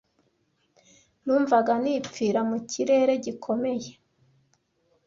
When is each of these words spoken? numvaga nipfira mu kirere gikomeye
numvaga 1.23 1.73
nipfira 1.83 2.39
mu 2.49 2.57
kirere 2.69 3.13
gikomeye 3.25 3.91